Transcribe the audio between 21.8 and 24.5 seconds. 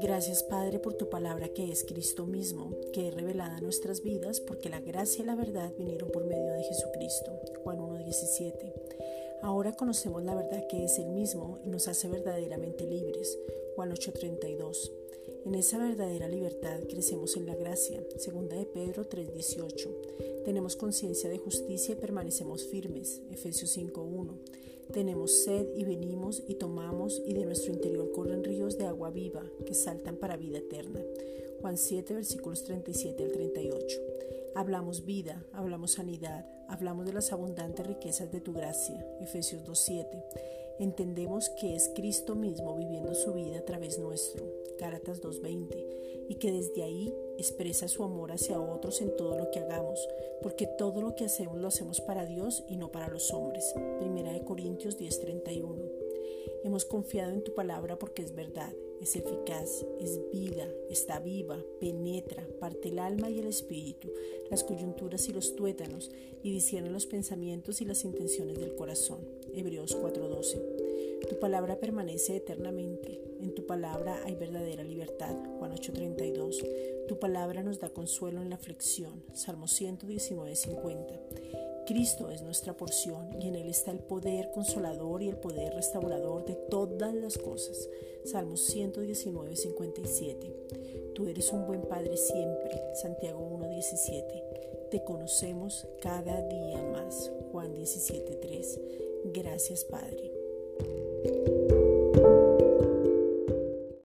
y permanecemos firmes. Efesios 5.1.